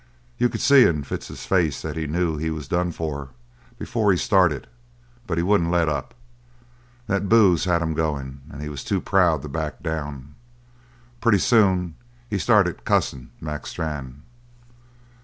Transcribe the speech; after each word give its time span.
You 0.39 0.49
could 0.49 0.61
see 0.61 0.87
in 0.87 1.03
Fitz's 1.03 1.45
face 1.45 1.83
that 1.83 1.95
he 1.95 2.07
knew 2.07 2.35
he 2.35 2.49
was 2.49 2.67
done 2.67 2.91
for 2.91 3.29
before 3.77 4.11
he 4.11 4.17
started, 4.17 4.65
but 5.27 5.37
he 5.37 5.43
wouldn't, 5.43 5.69
let 5.69 5.87
up. 5.87 6.15
The 7.05 7.21
booze 7.21 7.65
had 7.65 7.83
him 7.83 7.93
going 7.93 8.41
and 8.49 8.63
he 8.63 8.67
was 8.69 8.83
too 8.83 8.99
proud 8.99 9.43
to 9.43 9.47
back 9.47 9.83
down. 9.83 10.33
Pretty 11.21 11.37
soon 11.37 11.93
he 12.31 12.39
started 12.39 12.83
cussing 12.83 13.29
Mac 13.39 13.67
Strann. 13.67 14.23